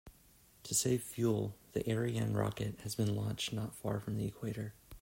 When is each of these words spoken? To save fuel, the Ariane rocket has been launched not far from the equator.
To 0.63 0.73
save 0.73 1.03
fuel, 1.03 1.53
the 1.73 1.87
Ariane 1.87 2.33
rocket 2.33 2.79
has 2.79 2.95
been 2.95 3.15
launched 3.15 3.53
not 3.53 3.75
far 3.75 3.99
from 3.99 4.17
the 4.17 4.25
equator. 4.25 4.73